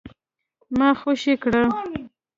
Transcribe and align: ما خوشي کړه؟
ما 0.77 0.89
خوشي 0.99 1.33
کړه؟ 1.43 1.63